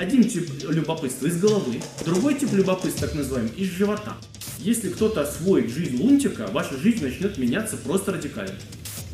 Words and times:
Один 0.00 0.24
тип 0.24 0.48
любопытства 0.66 1.26
из 1.26 1.38
головы, 1.38 1.82
другой 2.06 2.34
тип 2.34 2.54
любопытства, 2.54 3.06
так 3.06 3.14
называемый, 3.14 3.52
из 3.54 3.68
живота. 3.68 4.16
Если 4.60 4.88
кто-то 4.88 5.20
освоит 5.20 5.70
жизнь 5.70 6.02
лунтика, 6.02 6.46
ваша 6.46 6.78
жизнь 6.78 7.04
начнет 7.04 7.36
меняться 7.36 7.76
просто 7.76 8.12
радикально. 8.12 8.54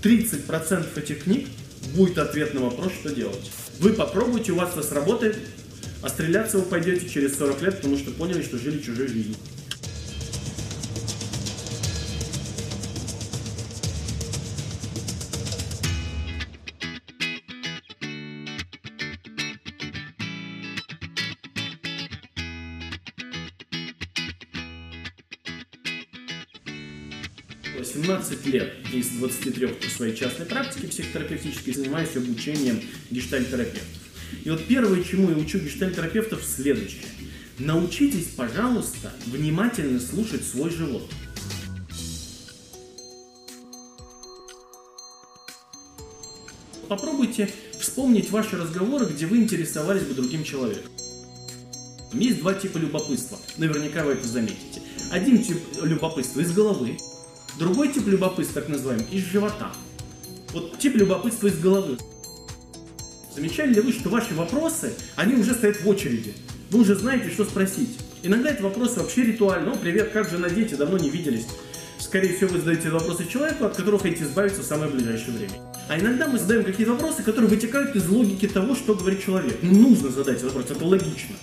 30% 0.01 0.87
этих 0.97 1.25
книг 1.25 1.49
будет 1.97 2.19
ответ 2.19 2.55
на 2.55 2.61
вопрос, 2.61 2.93
что 3.01 3.13
делать. 3.13 3.51
Вы 3.81 3.95
попробуйте, 3.95 4.53
у 4.53 4.55
вас 4.55 4.75
это 4.75 4.85
сработает, 4.85 5.37
а 6.03 6.09
стреляться 6.09 6.59
вы 6.59 6.63
пойдете 6.63 7.09
через 7.09 7.37
40 7.37 7.63
лет, 7.63 7.77
потому 7.79 7.99
что 7.99 8.13
поняли, 8.13 8.43
что 8.43 8.57
жили 8.57 8.81
чужой 8.81 9.09
жизнью. 9.09 9.35
Из 28.99 29.09
23 29.09 29.67
по 29.69 29.89
своей 29.89 30.17
частной 30.17 30.47
практике 30.47 30.89
психотерапевтической 30.89 31.73
занимаюсь 31.73 32.17
обучением 32.17 32.81
гештальтерапевтов. 33.11 33.83
И 34.45 34.51
вот 34.51 34.65
первое, 34.67 35.03
чему 35.03 35.31
я 35.31 35.37
учу 35.37 35.59
гештальтерапевтов, 35.59 36.43
следующее. 36.45 37.03
Научитесь, 37.59 38.27
пожалуйста, 38.37 39.13
внимательно 39.27 39.99
слушать 40.01 40.45
свой 40.45 40.71
живот. 40.71 41.11
Попробуйте 46.89 47.51
вспомнить 47.79 48.31
ваши 48.31 48.57
разговоры, 48.57 49.07
где 49.07 49.27
вы 49.27 49.39
интересовались 49.39 50.03
бы 50.03 50.15
другим 50.15 50.45
человеком. 50.45 50.93
Есть 52.13 52.41
два 52.41 52.55
типа 52.55 52.79
любопытства. 52.79 53.39
Наверняка 53.59 54.05
вы 54.05 54.13
это 54.13 54.27
заметите. 54.27 54.83
Один 55.11 55.43
тип 55.43 55.59
любопытства 55.83 56.41
из 56.41 56.53
головы, 56.53 56.97
Другой 57.59 57.89
тип 57.89 58.07
любопытства, 58.07 58.61
так 58.61 58.69
называемый, 58.69 59.07
из 59.11 59.25
живота. 59.25 59.73
Вот 60.53 60.79
тип 60.79 60.95
любопытства 60.97 61.47
из 61.47 61.59
головы. 61.59 61.97
Замечали 63.35 63.75
ли 63.75 63.81
вы, 63.81 63.93
что 63.93 64.09
ваши 64.11 64.35
вопросы, 64.35 64.95
они 65.15 65.35
уже 65.35 65.55
стоят 65.55 65.81
в 65.83 65.89
очереди? 65.89 66.35
Вы 66.71 66.81
уже 66.81 66.95
знаете, 66.95 67.31
что 67.31 67.45
спросить. 67.45 67.99
Иногда 68.23 68.51
это 68.51 68.63
вопросы 68.63 69.01
вообще 69.01 69.25
ритуальные. 69.25 69.71
Ну, 69.71 69.79
привет, 69.79 70.11
как 70.11 70.29
же 70.29 70.39
на 70.39 70.51
дети, 70.51 70.75
давно 70.75 70.99
не 70.99 71.09
виделись. 71.09 71.47
Скорее 71.99 72.35
всего, 72.35 72.51
вы 72.51 72.59
задаете 72.59 72.91
вопросы 72.91 73.27
человеку, 73.27 73.65
от 73.65 73.75
которого 73.75 74.01
хотите 74.01 74.25
избавиться 74.25 74.63
в 74.63 74.67
самое 74.67 74.91
ближайшее 74.91 75.37
время. 75.37 75.53
А 75.89 75.99
иногда 75.99 76.27
мы 76.27 76.39
задаем 76.39 76.65
какие-то 76.65 76.93
вопросы, 76.93 77.23
которые 77.23 77.49
вытекают 77.49 77.97
из 77.97 78.07
логики 78.09 78.47
того, 78.49 78.75
что 78.75 78.95
говорит 78.95 79.25
человек. 79.25 79.59
Ну, 79.63 79.73
нужно 79.91 80.11
задать 80.11 80.43
вопрос, 80.43 80.67
это 80.71 80.85
логично. 80.85 81.37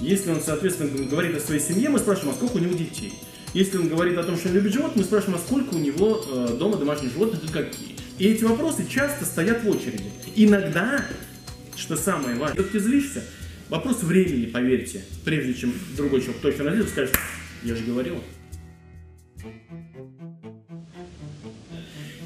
Если 0.00 0.32
он, 0.32 0.40
соответственно, 0.40 1.06
говорит 1.06 1.36
о 1.36 1.40
своей 1.40 1.60
семье, 1.60 1.90
мы 1.90 2.00
спрашиваем, 2.00 2.32
а 2.32 2.36
сколько 2.36 2.56
у 2.56 2.60
него 2.60 2.74
детей? 2.74 3.14
Если 3.54 3.78
он 3.78 3.88
говорит 3.88 4.18
о 4.18 4.24
том, 4.24 4.36
что 4.36 4.48
он 4.48 4.54
любит 4.56 4.72
животных, 4.72 4.96
мы 4.96 5.04
спрашиваем, 5.04 5.38
а 5.38 5.46
сколько 5.46 5.74
у 5.74 5.78
него 5.78 6.24
э, 6.28 6.56
дома 6.58 6.76
домашних 6.76 7.12
животных 7.12 7.44
и 7.44 7.48
какие. 7.48 7.94
И 8.18 8.26
эти 8.26 8.42
вопросы 8.42 8.84
часто 8.88 9.24
стоят 9.24 9.62
в 9.62 9.68
очереди. 9.68 10.10
Иногда, 10.34 11.04
что 11.76 11.96
самое 11.96 12.36
важное, 12.36 12.64
ты 12.64 12.80
злишься, 12.80 13.22
вопрос 13.68 14.02
времени, 14.02 14.46
поверьте, 14.46 15.04
прежде 15.24 15.54
чем 15.54 15.72
другой 15.96 16.20
человек 16.20 16.42
точно 16.42 16.64
найдет, 16.64 16.88
скажет, 16.88 17.16
я 17.62 17.76
же 17.76 17.84
говорил. 17.84 18.16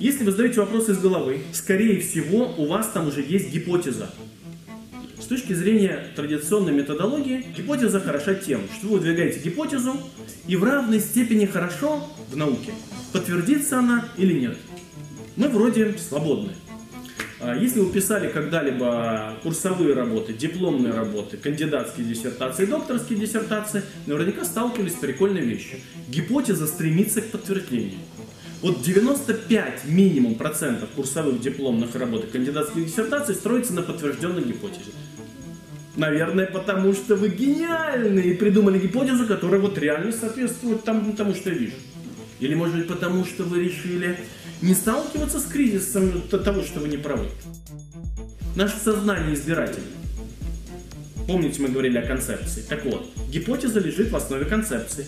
Если 0.01 0.25
вы 0.25 0.31
задаете 0.31 0.61
вопросы 0.61 0.93
из 0.93 0.99
головы, 0.99 1.41
скорее 1.53 2.01
всего, 2.01 2.55
у 2.57 2.67
вас 2.67 2.89
там 2.89 3.09
уже 3.09 3.21
есть 3.21 3.53
гипотеза. 3.53 4.11
С 5.29 5.31
точки 5.31 5.53
зрения 5.53 6.05
традиционной 6.17 6.73
методологии, 6.73 7.45
гипотеза 7.55 8.01
хороша 8.01 8.35
тем, 8.35 8.63
что 8.75 8.87
вы 8.87 8.95
выдвигаете 8.95 9.41
гипотезу, 9.41 9.93
и 10.47 10.57
в 10.57 10.65
равной 10.65 11.01
степени 11.01 11.45
хорошо 11.45 12.03
в 12.31 12.37
науке, 12.39 12.73
подтвердится 13.13 13.81
она 13.81 14.09
или 14.17 14.33
нет. 14.33 14.57
Мы 15.37 15.49
вроде 15.49 15.99
свободны. 15.99 16.53
А 17.41 17.55
если 17.55 17.81
вы 17.81 17.93
писали 17.93 18.31
когда-либо 18.31 19.35
курсовые 19.43 19.93
работы, 19.93 20.33
дипломные 20.33 20.95
работы, 20.95 21.37
кандидатские 21.37 22.07
диссертации, 22.07 22.65
докторские 22.65 23.19
диссертации, 23.19 23.83
наверняка 24.07 24.47
сталкивались 24.47 24.93
с 24.93 24.97
прикольной 24.97 25.43
вещью. 25.43 25.81
Гипотеза 26.09 26.67
стремится 26.67 27.21
к 27.21 27.27
подтверждению. 27.27 27.99
Вот 28.61 28.83
95 28.83 29.85
минимум 29.85 30.35
процентов 30.35 30.89
курсовых 30.91 31.41
дипломных 31.41 31.95
работ 31.95 32.27
кандидатских 32.33 32.87
диссертаций 32.87 33.37
строится 33.37 33.73
на 33.73 33.83
подтвержденной 33.83 34.43
гипотезе. 34.43 34.91
Наверное, 35.97 36.47
потому 36.47 36.93
что 36.93 37.15
вы 37.15 37.29
гениальны 37.29 38.21
и 38.21 38.35
придумали 38.35 38.79
гипотезу, 38.79 39.27
которая 39.27 39.61
вот 39.61 39.79
реально 39.79 40.13
соответствует 40.13 40.83
тому, 40.85 41.13
тому 41.13 41.35
что 41.35 41.51
я 41.51 41.57
вижу. 41.57 41.75
Или, 42.41 42.55
может 42.55 42.77
быть, 42.77 42.89
потому 42.89 43.25
что 43.25 43.45
вы 43.45 43.65
решили 43.65 44.17
не 44.61 44.75
сталкиваться 44.75 45.39
с 45.39 45.45
кризисом 45.45 46.23
того, 46.23 46.63
что 46.63 46.81
вы 46.81 46.89
не 46.89 46.97
правы. 46.97 47.27
Наше 48.57 48.77
сознание 48.77 49.35
избирательно. 49.35 49.87
Помните, 51.29 51.63
мы 51.63 51.69
говорили 51.69 51.99
о 51.99 52.07
концепции. 52.07 52.63
Так 52.69 52.85
вот, 52.85 53.09
гипотеза 53.31 53.79
лежит 53.81 54.11
в 54.11 54.17
основе 54.17 54.47
концепции. 54.47 55.07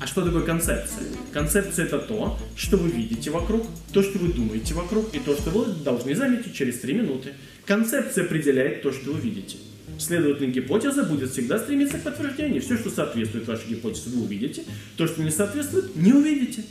А 0.00 0.06
что 0.06 0.24
такое 0.24 0.42
концепция? 0.42 1.04
Концепция 1.32 1.84
это 1.84 1.98
то, 1.98 2.38
что 2.56 2.78
вы 2.78 2.88
видите 2.88 3.30
вокруг, 3.30 3.66
то, 3.92 4.02
что 4.02 4.18
вы 4.18 4.32
думаете 4.32 4.72
вокруг, 4.72 5.14
и 5.14 5.18
то, 5.18 5.36
что 5.36 5.50
вы 5.50 5.66
должны 5.84 6.14
заметить 6.14 6.54
через 6.54 6.80
3 6.80 6.94
минуты. 6.94 7.34
Концепция 7.66 8.24
определяет 8.24 8.82
то, 8.82 8.92
что 8.92 9.12
вы 9.12 9.20
видите. 9.20 9.58
Следовательно, 9.98 10.52
гипотеза 10.52 11.04
будет 11.04 11.32
всегда 11.32 11.58
стремиться 11.58 11.98
к 11.98 12.02
подтверждению. 12.02 12.62
Все, 12.62 12.78
что 12.78 12.88
соответствует 12.88 13.46
вашей 13.46 13.68
гипотезе, 13.68 14.08
вы 14.10 14.22
увидите. 14.22 14.62
То, 14.96 15.06
что 15.06 15.22
не 15.22 15.30
соответствует, 15.30 15.94
не 15.94 16.14
увидите. 16.14 16.64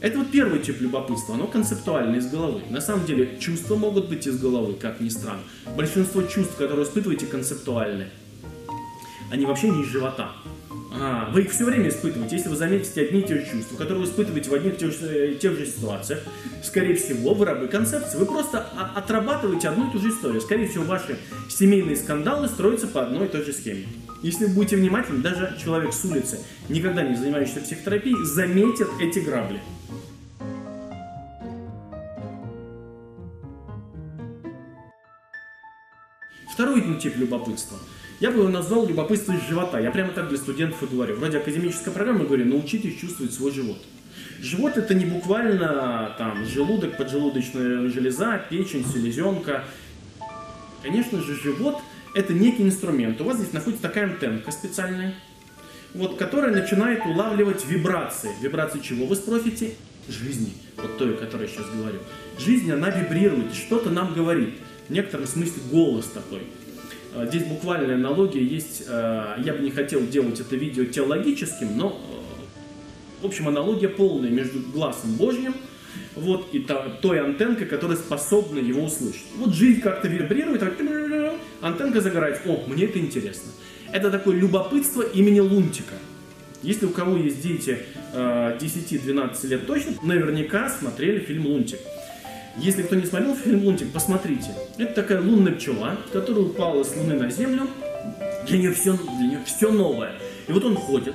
Это 0.00 0.16
вот 0.16 0.30
первый 0.30 0.60
тип 0.60 0.80
любопытства, 0.80 1.34
оно 1.34 1.46
концептуально 1.46 2.16
из 2.16 2.26
головы. 2.26 2.62
На 2.70 2.80
самом 2.80 3.04
деле 3.04 3.36
чувства 3.38 3.76
могут 3.76 4.08
быть 4.08 4.26
из 4.26 4.38
головы, 4.38 4.74
как 4.80 5.00
ни 5.00 5.10
странно. 5.10 5.42
Большинство 5.76 6.22
чувств, 6.22 6.56
которые 6.56 6.86
испытываете, 6.86 7.26
концептуальны. 7.26 8.06
Они 9.30 9.44
вообще 9.44 9.68
не 9.68 9.82
из 9.82 9.88
живота. 9.88 10.32
А, 10.92 11.30
вы 11.30 11.42
их 11.42 11.52
все 11.52 11.64
время 11.64 11.88
испытываете. 11.88 12.36
Если 12.36 12.48
вы 12.48 12.56
заметите 12.56 13.02
одни 13.02 13.20
и 13.20 13.22
те 13.22 13.36
же 13.36 13.46
чувства, 13.46 13.76
которые 13.76 14.04
вы 14.04 14.10
испытываете 14.10 14.50
в 14.50 14.54
одних 14.54 14.74
и 14.74 14.76
тех 14.76 14.92
же, 14.92 15.06
э, 15.06 15.34
тех 15.36 15.56
же 15.56 15.64
ситуациях, 15.64 16.20
скорее 16.64 16.96
всего, 16.96 17.32
вы 17.32 17.44
рабы 17.44 17.68
концепции. 17.68 18.18
Вы 18.18 18.26
просто 18.26 18.60
отрабатываете 18.94 19.68
одну 19.68 19.88
и 19.88 19.92
ту 19.92 20.00
же 20.00 20.08
историю. 20.08 20.40
Скорее 20.40 20.66
всего, 20.66 20.84
ваши 20.84 21.16
семейные 21.48 21.96
скандалы 21.96 22.48
строятся 22.48 22.88
по 22.88 23.02
одной 23.02 23.26
и 23.26 23.28
той 23.28 23.44
же 23.44 23.52
схеме. 23.52 23.86
Если 24.22 24.46
вы 24.46 24.54
будете 24.54 24.76
внимательны, 24.76 25.22
даже 25.22 25.56
человек 25.62 25.94
с 25.94 26.04
улицы, 26.04 26.40
никогда 26.68 27.02
не 27.02 27.14
занимающийся 27.14 27.60
психотерапией, 27.60 28.16
заметит 28.24 28.88
эти 29.00 29.20
грабли. 29.20 29.60
Второй 36.52 36.82
тип 36.98 37.16
любопытства– 37.16 37.78
я 38.20 38.30
бы 38.30 38.40
его 38.40 38.48
назвал 38.48 38.86
любопытство 38.86 39.32
из 39.32 39.48
живота. 39.48 39.78
Я 39.80 39.90
прямо 39.90 40.12
так 40.12 40.28
для 40.28 40.36
студентов 40.36 40.82
и 40.82 40.86
говорю. 40.86 41.16
Вроде 41.16 41.38
академическая 41.38 41.92
программа, 41.92 42.24
говорю, 42.24 42.44
научитесь 42.44 43.00
чувствовать 43.00 43.32
свой 43.32 43.50
живот. 43.50 43.78
Живот 44.40 44.76
это 44.76 44.94
не 44.94 45.06
буквально 45.06 46.14
там 46.18 46.44
желудок, 46.44 46.96
поджелудочная 46.96 47.88
железа, 47.88 48.38
печень, 48.50 48.84
селезенка. 48.84 49.64
Конечно 50.82 51.20
же, 51.20 51.34
живот 51.34 51.78
это 52.14 52.34
некий 52.34 52.62
инструмент. 52.62 53.20
У 53.20 53.24
вас 53.24 53.38
здесь 53.38 53.52
находится 53.52 53.82
такая 53.82 54.04
антенка 54.04 54.50
специальная, 54.50 55.14
вот, 55.94 56.18
которая 56.18 56.52
начинает 56.52 57.04
улавливать 57.06 57.66
вибрации. 57.66 58.30
Вибрации 58.42 58.80
чего 58.80 59.06
вы 59.06 59.16
спросите? 59.16 59.74
Жизни. 60.08 60.52
Вот 60.76 60.98
той, 60.98 61.14
о 61.14 61.16
которой 61.16 61.42
я 61.42 61.48
сейчас 61.48 61.66
говорю. 61.70 62.00
Жизнь, 62.38 62.70
она 62.70 62.90
вибрирует, 62.90 63.54
что-то 63.54 63.90
нам 63.90 64.12
говорит. 64.14 64.54
В 64.88 64.92
некотором 64.92 65.26
смысле 65.26 65.62
голос 65.70 66.06
такой. 66.06 66.42
Э, 67.14 67.26
здесь 67.28 67.44
буквальная 67.44 67.96
аналогия 67.96 68.42
есть, 68.42 68.84
э, 68.86 69.34
я 69.44 69.54
бы 69.54 69.60
не 69.60 69.70
хотел 69.70 70.06
делать 70.06 70.38
это 70.40 70.56
видео 70.56 70.84
теологическим, 70.84 71.76
но, 71.76 71.88
э, 71.88 73.22
в 73.22 73.26
общем, 73.26 73.48
аналогия 73.48 73.88
полная 73.88 74.30
между 74.30 74.60
глазом 74.60 75.14
Божьим 75.14 75.54
вот, 76.14 76.48
и 76.52 76.64
той 77.02 77.20
антенкой, 77.20 77.66
которая 77.66 77.96
способна 77.96 78.58
его 78.60 78.84
услышать. 78.84 79.24
Вот 79.36 79.54
жизнь 79.54 79.80
как-то 79.80 80.08
вибрирует, 80.08 80.62
антенка 81.60 82.00
загорается, 82.00 82.42
о, 82.46 82.62
мне 82.68 82.84
это 82.84 82.98
интересно. 82.98 83.50
Это 83.92 84.10
такое 84.10 84.36
любопытство 84.36 85.02
имени 85.02 85.40
Лунтика. 85.40 85.94
Если 86.62 86.86
у 86.86 86.90
кого 86.90 87.16
есть 87.16 87.42
дети 87.42 87.78
10-12 88.14 89.46
лет 89.48 89.66
точно, 89.66 89.94
наверняка 90.02 90.68
смотрели 90.68 91.18
фильм 91.18 91.46
«Лунтик». 91.46 91.80
Если 92.56 92.82
кто 92.82 92.96
не 92.96 93.06
смотрел 93.06 93.36
фильм 93.36 93.64
«Лунтик», 93.64 93.92
посмотрите. 93.92 94.50
Это 94.76 94.94
такая 94.94 95.20
лунная 95.20 95.54
пчела, 95.54 95.96
которая 96.12 96.44
упала 96.44 96.82
с 96.82 96.94
Луны 96.96 97.14
на 97.14 97.30
Землю. 97.30 97.68
Для 98.46 98.58
нее 98.58 98.72
все, 98.72 98.96
для 98.96 99.28
нее 99.28 99.40
все 99.44 99.70
новое. 99.70 100.12
И 100.48 100.52
вот 100.52 100.64
он 100.64 100.74
ходит, 100.76 101.14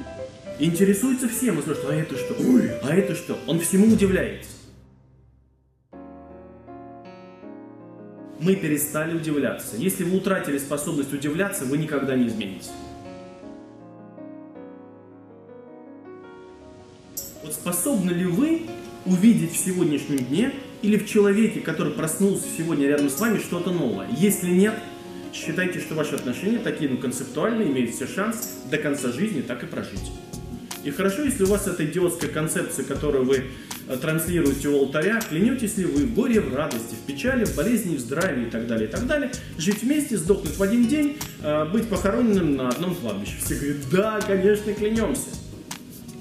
интересуется 0.59 1.27
всем 1.27 1.59
и 1.59 1.61
спрашивает, 1.61 1.89
а 1.91 1.95
это 1.95 2.17
что? 2.17 2.35
Ой, 2.39 2.71
а 2.81 2.95
это 2.95 3.15
что? 3.15 3.37
Он 3.47 3.59
всему 3.59 3.93
удивляется. 3.93 4.49
Мы 8.39 8.55
перестали 8.55 9.15
удивляться. 9.15 9.75
Если 9.75 10.03
вы 10.03 10.17
утратили 10.17 10.57
способность 10.57 11.11
удивляться, 11.13 11.65
вы 11.65 11.77
никогда 11.77 12.15
не 12.15 12.27
изменитесь. 12.27 12.71
Вот 17.43 17.53
способны 17.53 18.11
ли 18.11 18.25
вы 18.25 18.67
увидеть 19.05 19.53
в 19.53 19.57
сегодняшнем 19.57 20.17
дне 20.25 20.53
или 20.85 20.97
в 20.97 21.07
человеке, 21.07 21.61
который 21.61 21.93
проснулся 21.93 22.45
сегодня 22.55 22.87
рядом 22.87 23.09
с 23.09 23.19
вами, 23.19 23.39
что-то 23.39 23.71
новое? 23.71 24.07
Если 24.17 24.51
нет, 24.51 24.75
считайте, 25.33 25.79
что 25.79 25.95
ваши 25.95 26.13
отношения 26.13 26.59
такие, 26.59 26.89
ну, 26.89 26.97
концептуальные, 26.97 27.71
имеют 27.71 27.95
все 27.95 28.05
шанс 28.05 28.59
до 28.69 28.77
конца 28.77 29.11
жизни 29.11 29.41
так 29.41 29.63
и 29.63 29.65
прожить. 29.65 30.11
И 30.83 30.91
хорошо, 30.91 31.23
если 31.23 31.43
у 31.43 31.47
вас 31.47 31.65
эта 31.65 31.83
идиотская 31.83 32.29
концепция, 32.29 32.85
которую 32.85 33.25
вы 33.25 33.45
э, 33.87 33.97
транслируете 33.97 34.67
у 34.67 34.77
алтаря, 34.77 35.19
клянетесь 35.27 35.77
ли 35.77 35.85
вы 35.85 36.05
в 36.05 36.13
горе, 36.13 36.39
в 36.39 36.53
радости, 36.53 36.93
в 36.93 37.07
печали, 37.07 37.45
в 37.45 37.55
болезни, 37.55 37.95
в 37.95 37.99
здравии 37.99 38.45
и 38.45 38.49
так 38.51 38.67
далее, 38.67 38.87
и 38.87 38.91
так 38.91 39.07
далее, 39.07 39.31
жить 39.57 39.81
вместе, 39.81 40.17
сдохнуть 40.17 40.55
в 40.55 40.61
один 40.61 40.85
день, 40.85 41.17
э, 41.41 41.65
быть 41.65 41.89
похороненным 41.89 42.57
на 42.57 42.69
одном 42.69 42.93
кладбище. 42.93 43.33
Все 43.43 43.55
говорят, 43.55 43.77
да, 43.91 44.19
конечно, 44.21 44.71
клянемся. 44.71 45.29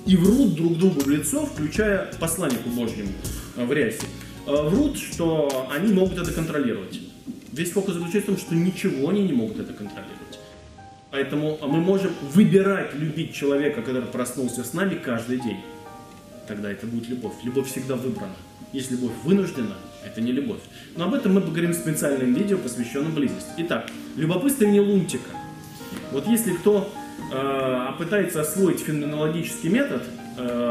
И 0.07 0.17
врут 0.17 0.55
друг 0.55 0.79
другу 0.79 1.01
в 1.03 1.11
лицо, 1.11 1.45
включая 1.45 2.11
посланнику 2.19 2.71
Божьему 2.71 3.13
э, 3.57 3.67
в 3.67 3.71
рясе. 3.71 4.07
Врут, 4.47 4.99
что 4.99 5.69
они 5.71 5.93
могут 5.93 6.19
это 6.19 6.33
контролировать. 6.33 7.01
Весь 7.53 7.71
фокус 7.71 7.95
заключается 7.95 8.33
в 8.33 8.35
том, 8.35 8.39
что 8.39 8.55
ничего 8.55 9.09
они 9.09 9.23
не 9.23 9.33
могут 9.33 9.59
это 9.59 9.73
контролировать. 9.73 10.39
Поэтому 11.11 11.59
мы 11.63 11.81
можем 11.81 12.11
выбирать 12.33 12.95
любить 12.95 13.33
человека, 13.33 13.81
который 13.83 14.03
проснулся 14.03 14.65
с 14.65 14.75
нами 14.75 14.97
каждый 14.97 15.41
день. 15.41 15.59
Тогда 16.49 16.71
это 16.71 16.87
будет 16.87 17.09
любовь. 17.09 17.35
Любовь 17.45 17.71
всегда 17.71 17.95
выбрана. 17.95 18.35
Если 18.73 18.95
любовь 18.95 19.13
вынуждена, 19.23 19.77
это 20.05 20.21
не 20.21 20.33
любовь. 20.33 20.61
Но 20.97 21.05
об 21.05 21.15
этом 21.15 21.35
мы 21.35 21.41
поговорим 21.41 21.71
в 21.71 21.77
специальном 21.77 22.35
видео, 22.35 22.59
посвященном 22.59 23.15
близости. 23.15 23.53
Итак, 23.59 23.89
любопытство 24.17 24.65
не 24.65 24.81
лунтика. 24.81 25.31
Вот 26.11 26.27
если 26.27 26.53
кто 26.55 26.93
э, 27.33 27.89
пытается 27.99 28.41
освоить 28.41 28.81
феноменологический 28.81 29.71
метод, 29.71 30.03
э, 30.37 30.64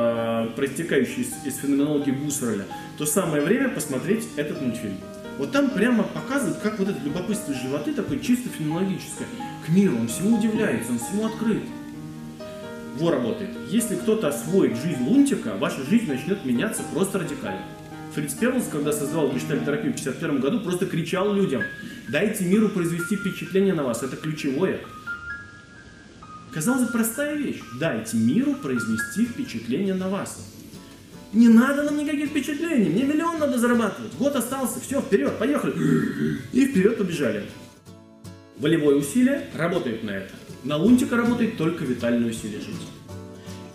проистекающий 0.48 1.24
из, 1.24 1.46
из 1.46 1.58
феноменологии 1.58 2.12
Гуссерля, 2.12 2.66
то 2.98 3.06
самое 3.06 3.44
время 3.44 3.70
посмотреть 3.70 4.28
этот 4.36 4.62
мультфильм. 4.62 4.98
Вот 5.38 5.52
там 5.52 5.70
прямо 5.70 6.04
показывают, 6.04 6.60
как 6.60 6.78
вот 6.80 6.90
это 6.90 7.00
любопытство 7.04 7.54
животы 7.54 7.94
такое 7.94 8.20
чисто 8.20 8.50
феноменологическое 8.50 9.28
к 9.66 9.70
миру, 9.70 9.98
он 9.98 10.08
всему 10.08 10.38
удивляется, 10.38 10.92
он 10.92 11.00
всему 11.00 11.26
открыт. 11.26 11.64
Во 12.98 13.10
работает. 13.10 13.50
Если 13.70 13.96
кто-то 13.96 14.28
освоит 14.28 14.78
жизнь 14.78 15.04
Лунтика, 15.04 15.56
ваша 15.56 15.84
жизнь 15.84 16.08
начнет 16.08 16.46
меняться 16.46 16.84
просто 16.94 17.20
радикально. 17.20 17.64
Фриц 18.14 18.34
Перлс, 18.34 18.68
когда 18.72 18.92
создавал 18.92 19.32
гештальтерапию 19.32 19.94
в 19.94 20.00
1951 20.00 20.40
году, 20.40 20.60
просто 20.60 20.86
кричал 20.86 21.34
людям, 21.34 21.64
дайте 22.10 22.46
миру 22.46 22.70
произвести 22.70 23.16
впечатление 23.16 23.74
на 23.74 23.84
вас, 23.84 24.04
это 24.04 24.16
ключевое. 24.16 24.82
Казалось 26.54 26.84
бы, 26.84 26.92
простая 26.92 27.36
вещь. 27.36 27.62
Дайте 27.80 28.16
миру 28.18 28.54
произвести 28.54 29.26
впечатление 29.26 29.96
на 29.96 30.08
вас. 30.08 30.38
Не 31.34 31.48
надо 31.48 31.82
нам 31.82 31.98
никаких 31.98 32.30
впечатлений, 32.30 32.90
мне 32.90 33.04
миллион 33.04 33.40
надо 33.40 33.58
зарабатывать. 33.58 34.14
Год 34.20 34.36
остался, 34.36 34.80
все, 34.80 35.02
вперед, 35.02 35.36
поехали. 35.40 35.74
И 36.52 36.68
вперед 36.68 36.98
побежали. 36.98 37.44
Волевое 38.60 38.96
усилие 38.96 39.48
работает 39.56 40.04
на 40.04 40.12
это. 40.12 40.32
На 40.64 40.78
лунтика 40.78 41.18
работает 41.18 41.58
только 41.58 41.86
витальное 41.86 42.30
усилие 42.30 42.60
жизни. 42.60 42.86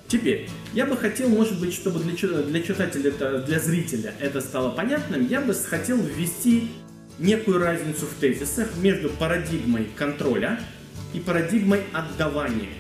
Теперь, 0.07 0.49
я 0.73 0.87
бы 0.87 0.97
хотел, 0.97 1.29
может 1.29 1.61
быть, 1.61 1.75
чтобы 1.75 1.99
для, 1.99 2.13
для 2.15 2.63
читателя, 2.63 3.11
для 3.41 3.59
зрителя 3.59 4.15
это 4.21 4.41
стало 4.41 4.71
понятным, 4.71 5.27
я 5.27 5.41
бы 5.41 5.53
хотел 5.53 5.99
ввести 5.99 6.69
некую 7.19 7.59
разницу 7.59 8.07
в 8.07 8.21
тезисах 8.21 8.69
между 8.81 9.11
парадигмой 9.11 9.89
контроля 9.97 10.61
и 11.13 11.21
парадигмой 11.21 11.85
отдавания. 11.93 12.71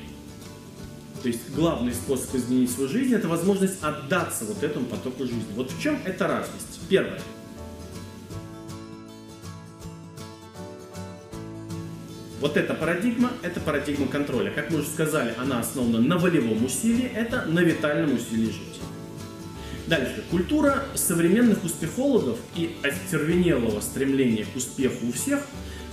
То 1.22 1.28
есть 1.28 1.50
главный 1.54 1.92
способ 1.92 2.34
изменить 2.34 2.70
свою 2.70 2.88
жизнь– 2.88 3.14
это 3.14 3.26
возможность 3.28 3.82
отдаться 3.82 4.44
вот 4.44 4.62
этому 4.62 4.86
потоку 4.86 5.24
жизни. 5.24 5.44
Вот 5.54 5.70
в 5.70 5.82
чем 5.82 5.98
эта 6.04 6.28
разность? 6.28 6.80
Первое. 6.88 7.20
Вот 12.40 12.56
эта 12.56 12.72
парадигма– 12.72 13.32
это 13.42 13.58
парадигма 13.58 14.06
контроля. 14.06 14.52
Как 14.52 14.70
мы 14.70 14.78
уже 14.78 14.88
сказали, 14.88 15.34
она 15.38 15.58
основана 15.58 16.00
на 16.00 16.18
волевом 16.18 16.64
усилии, 16.64 17.10
это 17.12 17.44
на 17.46 17.60
витальном 17.60 18.14
усилии 18.14 18.52
жить. 18.52 18.80
Дальше. 19.88 20.22
Культура 20.30 20.84
современных 20.94 21.64
успехологов 21.64 22.38
и 22.54 22.76
остервенелого 22.84 23.80
стремления 23.80 24.44
к 24.44 24.54
успеху 24.54 25.08
у 25.08 25.12
всех, 25.12 25.40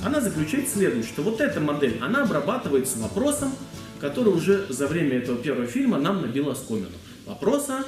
она 0.04 0.22
заключает 0.22 0.70
следующее, 0.70 1.12
что 1.12 1.24
вот 1.24 1.42
эта 1.42 1.60
модель, 1.60 1.98
она 2.02 2.24
обрабатывается 2.24 3.00
вопросом, 3.00 3.52
который 4.00 4.34
уже 4.34 4.66
за 4.70 4.88
время 4.88 5.18
этого 5.18 5.38
первого 5.38 5.68
фильма 5.68 5.98
нам 5.98 6.22
набил 6.22 6.50
оскомину. 6.50 6.90
Вопроса, 7.26 7.84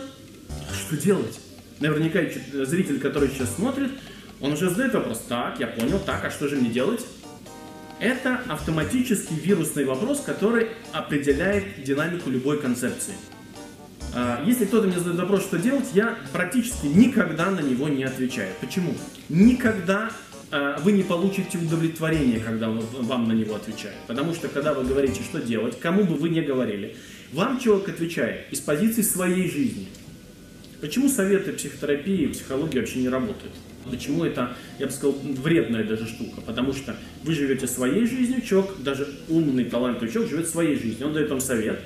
что 0.73 0.97
делать? 0.97 1.39
Наверняка 1.79 2.21
зритель, 2.65 2.99
который 2.99 3.29
сейчас 3.29 3.55
смотрит, 3.55 3.91
он 4.41 4.53
уже 4.53 4.69
задает 4.69 4.93
вопрос, 4.93 5.23
так, 5.27 5.59
я 5.59 5.67
понял, 5.67 5.99
так, 5.99 6.23
а 6.25 6.31
что 6.31 6.47
же 6.47 6.55
мне 6.55 6.69
делать? 6.69 7.05
Это 7.99 8.41
автоматический 8.47 9.35
вирусный 9.35 9.85
вопрос, 9.85 10.21
который 10.21 10.69
определяет 10.93 11.83
динамику 11.83 12.29
любой 12.29 12.61
концепции. 12.61 13.15
А, 14.13 14.43
если 14.45 14.65
кто-то 14.65 14.87
мне 14.87 14.97
задает 14.97 15.19
вопрос, 15.19 15.41
что 15.41 15.57
делать, 15.57 15.87
я 15.93 16.17
практически 16.31 16.85
никогда 16.85 17.49
на 17.49 17.59
него 17.59 17.89
не 17.89 18.03
отвечаю. 18.03 18.53
Почему? 18.61 18.93
Никогда 19.29 20.11
вы 20.51 20.91
не 20.93 21.03
получите 21.03 21.57
удовлетворение, 21.57 22.39
когда 22.39 22.69
вам 22.69 23.27
на 23.27 23.33
него 23.33 23.55
отвечают. 23.55 23.97
Потому 24.07 24.33
что, 24.33 24.47
когда 24.47 24.73
вы 24.73 24.85
говорите, 24.85 25.21
что 25.23 25.41
делать, 25.41 25.79
кому 25.79 26.03
бы 26.03 26.15
вы 26.15 26.29
ни 26.29 26.41
говорили, 26.41 26.95
вам 27.33 27.59
человек 27.59 27.89
отвечает 27.89 28.51
из 28.51 28.59
позиции 28.61 29.01
своей 29.01 29.49
жизни. 29.49 29.87
Почему 30.79 31.09
советы 31.09 31.53
психотерапии 31.53 32.23
и 32.23 32.27
психологии 32.27 32.79
вообще 32.79 32.99
не 32.99 33.09
работают? 33.09 33.53
Почему 33.89 34.23
это, 34.23 34.55
я 34.79 34.85
бы 34.85 34.91
сказал, 34.91 35.17
вредная 35.21 35.83
даже 35.83 36.07
штука? 36.07 36.41
Потому 36.41 36.73
что 36.73 36.95
вы 37.23 37.33
живете 37.33 37.67
своей 37.67 38.05
жизнью, 38.05 38.41
человек, 38.41 38.77
даже 38.79 39.07
умный, 39.27 39.65
талантливый 39.65 40.11
человек 40.11 40.31
живет 40.31 40.49
своей 40.49 40.75
жизнью, 40.75 41.07
он 41.07 41.13
дает 41.13 41.29
вам 41.29 41.41
совет. 41.41 41.79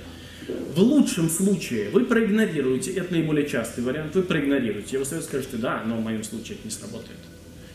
В 0.76 0.80
лучшем 0.80 1.30
случае 1.30 1.90
вы 1.92 2.06
проигнорируете, 2.06 2.92
это 2.94 3.14
наиболее 3.14 3.48
частый 3.48 3.84
вариант, 3.84 4.16
вы 4.16 4.24
проигнорируете, 4.24 4.96
его 4.96 5.06
совет 5.06 5.24
скажете, 5.24 5.58
да, 5.58 5.84
но 5.86 5.98
в 5.98 6.02
моем 6.02 6.24
случае 6.24 6.58
это 6.58 6.68
не 6.68 6.72
сработает. 6.72 7.20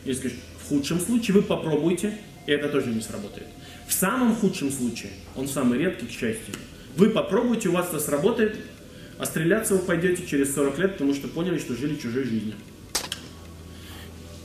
Или 0.05 0.13
скажете, 0.13 0.41
в 0.67 0.69
худшем 0.69 0.99
случае 0.99 1.35
вы 1.35 1.43
попробуйте, 1.43 2.17
и 2.45 2.51
это 2.51 2.67
тоже 2.67 2.87
не 2.87 2.99
сработает. 2.99 3.47
В 3.87 3.93
самом 3.93 4.35
худшем 4.35 4.69
случае, 4.69 5.11
он 5.33 5.47
самый 5.47 5.79
редкий, 5.79 6.07
к 6.07 6.11
счастью, 6.11 6.55
вы 6.97 7.09
попробуйте, 7.09 7.69
у 7.69 7.71
вас 7.71 7.87
это 7.87 8.01
сработает, 8.01 8.57
а 9.17 9.25
стреляться 9.25 9.75
вы 9.75 9.79
пойдете 9.79 10.27
через 10.27 10.53
40 10.53 10.77
лет, 10.79 10.91
потому 10.93 11.13
что 11.13 11.29
поняли, 11.29 11.57
что 11.57 11.73
жили 11.73 11.95
чужой 11.95 12.25
жизнью. 12.25 12.55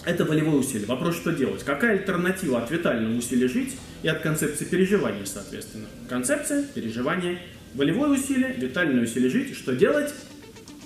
Это 0.05 0.25
волевое 0.25 0.61
усилие. 0.61 0.87
Вопрос, 0.87 1.17
что 1.17 1.33
делать? 1.33 1.65
Какая 1.65 1.99
альтернатива 1.99 2.63
от 2.63 2.71
витального 2.71 3.17
усилия 3.17 3.49
жить 3.49 3.73
и 4.05 4.09
от 4.09 4.21
концепции 4.21 4.65
переживания, 4.65 5.25
соответственно? 5.25 5.87
Концепция, 6.09 6.63
переживание, 6.63 7.41
волевое 7.75 8.11
усилие, 8.11 8.53
витальное 8.53 9.03
усилие 9.03 9.29
жить. 9.29 9.57
Что 9.57 9.75
делать? 9.75 10.15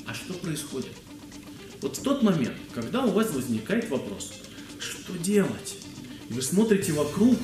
А 0.06 0.14
что 0.14 0.32
происходит? 0.32 0.92
Вот 1.82 1.98
в 1.98 2.02
тот 2.02 2.22
момент, 2.22 2.54
когда 2.74 3.04
у 3.04 3.10
вас 3.10 3.32
возникает 3.34 3.90
вопрос, 3.90 4.32
что 4.86 5.18
делать? 5.18 5.78
Вы 6.30 6.42
смотрите 6.42 6.92
вокруг, 6.92 7.36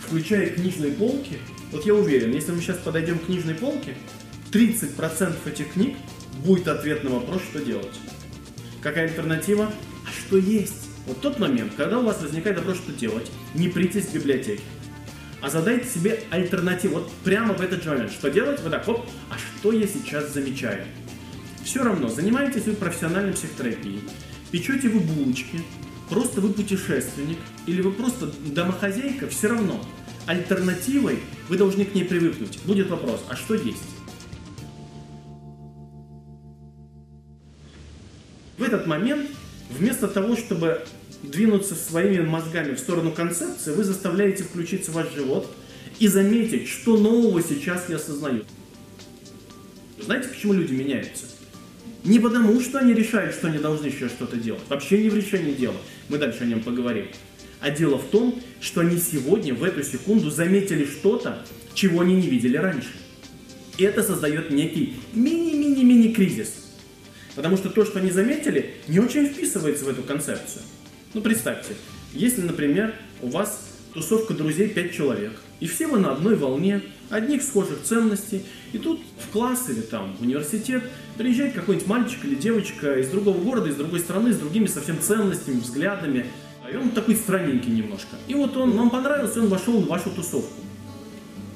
включая 0.00 0.50
книжные 0.50 0.92
полки. 0.92 1.38
Вот 1.70 1.86
я 1.86 1.94
уверен, 1.94 2.32
если 2.32 2.52
мы 2.52 2.60
сейчас 2.60 2.78
подойдем 2.78 3.18
к 3.18 3.26
книжной 3.26 3.54
полке, 3.54 3.96
30% 4.52 5.34
этих 5.46 5.72
книг 5.72 5.96
будет 6.44 6.68
ответ 6.68 7.04
на 7.04 7.10
вопрос, 7.10 7.42
что 7.50 7.64
делать. 7.64 7.98
Какая 8.82 9.08
альтернатива? 9.08 9.72
А 10.06 10.10
что 10.10 10.36
есть? 10.36 10.88
Вот 11.06 11.20
тот 11.20 11.38
момент, 11.38 11.72
когда 11.76 11.98
у 11.98 12.04
вас 12.04 12.20
возникает 12.20 12.58
вопрос, 12.58 12.76
что 12.76 12.92
делать, 12.92 13.30
не 13.54 13.68
прийтесь 13.68 14.06
в 14.06 14.14
библиотеке, 14.14 14.62
а 15.40 15.50
задайте 15.50 15.88
себе 15.88 16.22
альтернативу. 16.30 17.00
Вот 17.00 17.12
прямо 17.24 17.54
в 17.54 17.60
этот 17.60 17.82
же 17.82 17.90
момент. 17.90 18.12
Что 18.12 18.30
делать? 18.30 18.60
Вы 18.60 18.70
так, 18.70 18.86
оп, 18.88 19.06
а 19.28 19.36
что 19.38 19.72
я 19.72 19.86
сейчас 19.86 20.32
замечаю? 20.32 20.84
Все 21.64 21.82
равно, 21.82 22.08
занимаетесь 22.08 22.64
вы 22.64 22.74
профессиональной 22.74 23.32
психотерапией, 23.32 24.00
печете 24.50 24.88
вы 24.88 25.00
булочки, 25.00 25.62
просто 26.12 26.40
вы 26.40 26.52
путешественник, 26.52 27.38
или 27.66 27.80
вы 27.80 27.92
просто 27.92 28.30
домохозяйка, 28.46 29.28
все 29.28 29.48
равно. 29.48 29.82
Альтернативой 30.26 31.18
вы 31.48 31.56
должны 31.56 31.84
к 31.84 31.94
ней 31.94 32.04
привыкнуть. 32.04 32.58
Будет 32.64 32.88
вопрос, 32.90 33.24
а 33.28 33.36
что 33.36 33.54
есть? 33.54 33.82
В 38.58 38.62
этот 38.62 38.86
момент 38.86 39.28
Вместо 39.78 40.06
того, 40.08 40.36
чтобы 40.36 40.82
двинуться 41.22 41.74
своими 41.74 42.20
мозгами 42.20 42.74
в 42.74 42.78
сторону 42.78 43.12
концепции, 43.12 43.72
вы 43.72 43.84
заставляете 43.84 44.44
включиться 44.44 44.90
ваш 44.90 45.12
живот 45.14 45.50
и 45.98 46.08
заметить, 46.08 46.68
что 46.68 46.96
нового 46.96 47.42
сейчас 47.42 47.88
я 47.88 47.96
осознаю. 47.96 48.44
Знаете, 49.98 50.28
почему 50.28 50.52
люди 50.52 50.72
меняются? 50.72 51.26
Не 52.04 52.18
потому, 52.18 52.60
что 52.60 52.80
они 52.80 52.92
решают, 52.92 53.34
что 53.34 53.46
они 53.46 53.58
должны 53.58 53.86
еще 53.86 54.08
что-то 54.08 54.36
делать. 54.36 54.62
Вообще 54.68 55.02
не 55.02 55.08
в 55.08 55.14
решении 55.14 55.54
дела. 55.54 55.76
Мы 56.12 56.18
дальше 56.18 56.42
о 56.42 56.44
нем 56.44 56.62
поговорим. 56.62 57.06
А 57.62 57.70
дело 57.70 57.96
в 57.96 58.04
том, 58.10 58.38
что 58.60 58.82
они 58.82 58.98
сегодня, 58.98 59.54
в 59.54 59.64
эту 59.64 59.82
секунду, 59.82 60.28
заметили 60.28 60.84
что-то, 60.84 61.42
чего 61.72 62.02
они 62.02 62.16
не 62.16 62.28
видели 62.28 62.58
раньше. 62.58 62.90
И 63.78 63.84
это 63.84 64.02
создает 64.02 64.50
некий 64.50 64.96
мини-мини-мини 65.14 66.12
кризис. 66.12 66.66
Потому 67.34 67.56
что 67.56 67.70
то, 67.70 67.86
что 67.86 67.98
они 67.98 68.10
заметили, 68.10 68.74
не 68.88 69.00
очень 69.00 69.26
вписывается 69.26 69.86
в 69.86 69.88
эту 69.88 70.02
концепцию. 70.02 70.60
Ну, 71.14 71.22
представьте, 71.22 71.72
если, 72.12 72.42
например, 72.42 72.94
у 73.22 73.28
вас 73.28 73.70
тусовка 73.94 74.34
друзей 74.34 74.68
5 74.68 74.92
человек, 74.92 75.32
и 75.62 75.66
все 75.68 75.86
вы 75.86 76.00
на 76.00 76.10
одной 76.10 76.34
волне, 76.34 76.82
одних 77.08 77.40
схожих 77.40 77.84
ценностей, 77.84 78.44
и 78.72 78.78
тут 78.78 78.98
в 79.16 79.32
класс 79.32 79.66
или 79.68 79.80
там 79.80 80.16
в 80.16 80.22
университет 80.22 80.82
приезжает 81.16 81.54
какой-нибудь 81.54 81.86
мальчик 81.86 82.24
или 82.24 82.34
девочка 82.34 82.98
из 82.98 83.08
другого 83.10 83.38
города, 83.38 83.68
из 83.68 83.76
другой 83.76 84.00
страны, 84.00 84.32
с 84.32 84.38
другими 84.38 84.66
совсем 84.66 85.00
ценностями, 85.00 85.60
взглядами, 85.60 86.26
и 86.68 86.74
он 86.74 86.90
такой 86.90 87.14
странненький 87.14 87.70
немножко. 87.70 88.16
И 88.26 88.34
вот 88.34 88.56
он 88.56 88.72
вам 88.72 88.90
понравился, 88.90 89.38
он 89.38 89.46
вошел 89.46 89.80
в 89.80 89.86
вашу 89.86 90.10
тусовку. 90.10 90.60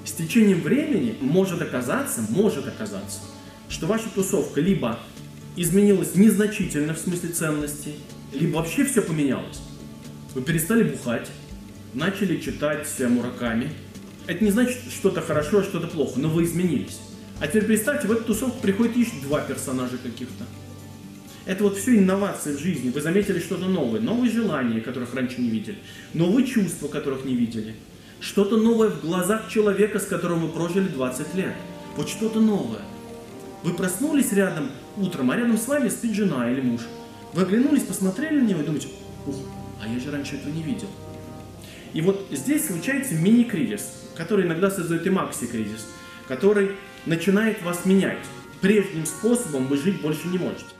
С 0.05 0.13
течением 0.13 0.61
времени 0.61 1.17
может 1.21 1.61
оказаться, 1.61 2.25
может 2.29 2.69
оказаться, 2.69 3.19
что 3.69 3.89
ваша 3.89 4.09
тусовка 4.15 4.61
либо 4.61 5.01
изменилась 5.57 6.15
незначительно 6.15 6.95
в 6.95 6.99
смысле 6.99 7.31
ценностей, 7.31 7.97
либо 8.33 8.59
вообще 8.59 8.85
все 8.85 9.03
поменялось. 9.03 9.63
Вы 10.33 10.43
перестали 10.43 10.85
бухать, 10.85 11.29
начали 11.93 12.37
читать 12.37 12.87
Мураками. 13.01 13.73
Это 14.27 14.43
не 14.43 14.51
значит 14.51 14.79
что-то 14.91 15.21
хорошо, 15.21 15.63
что-то 15.63 15.87
плохо, 15.87 16.19
но 16.19 16.29
вы 16.29 16.45
изменились. 16.45 16.99
А 17.39 17.47
теперь 17.47 17.65
представьте, 17.65 18.09
в 18.09 18.13
эту 18.13 18.25
тусовку 18.25 18.61
приходит 18.61 18.97
еще 18.97 19.13
два 19.23 19.41
персонажа 19.41 19.99
каких-то. 19.99 20.45
Это 21.45 21.63
вот 21.63 21.77
все 21.77 21.97
инновации 21.97 22.57
в 22.57 22.59
жизни. 22.59 22.91
Вы 22.91 23.01
заметили 23.01 23.39
что-то 23.39 23.67
новое, 23.67 24.01
новые 24.01 24.33
желания, 24.33 24.81
которых 24.81 25.15
раньше 25.15 25.41
не 25.41 25.49
видели, 25.49 25.79
новые 26.13 26.45
чувства, 26.45 26.89
которых 26.89 27.25
не 27.25 27.37
видели. 27.37 27.77
Что-то 28.19 28.57
новое 28.57 28.89
в 28.89 29.01
глазах 29.01 29.49
человека, 29.49 30.01
с 30.01 30.07
которым 30.07 30.41
вы 30.41 30.49
прожили 30.49 30.89
20 30.89 31.35
лет. 31.35 31.55
Вот 31.97 32.09
что-то 32.09 32.41
новое. 32.41 32.83
Вы 33.63 33.75
проснулись 33.75 34.33
рядом 34.33 34.71
утром, 34.97 35.31
а 35.31 35.37
рядом 35.37 35.57
с 35.57 35.69
вами 35.69 35.89
спит 35.89 36.15
жена 36.15 36.51
или 36.51 36.61
муж. 36.61 36.81
Вы 37.33 37.43
оглянулись, 37.43 37.83
посмотрели 37.83 38.41
на 38.41 38.47
него 38.47 38.63
и 38.63 38.65
думаете, 38.65 38.89
ух, 39.27 39.37
а 39.81 39.87
я 39.87 40.01
же 40.01 40.11
раньше 40.11 40.37
этого 40.37 40.53
не 40.53 40.63
видел. 40.63 40.89
И 41.93 42.01
вот 42.01 42.27
здесь 42.31 42.67
случается 42.67 43.15
мини-кризис, 43.15 44.06
который 44.17 44.47
иногда 44.47 44.71
создает 44.71 45.07
и 45.07 45.11
макси-кризис, 45.11 45.89
который 46.29 46.73
начинает 47.05 47.63
вас 47.63 47.85
менять. 47.85 48.25
Прежним 48.61 49.07
способом 49.07 49.67
вы 49.67 49.77
жить 49.77 50.01
больше 50.01 50.29
не 50.29 50.39
можете. 50.39 50.76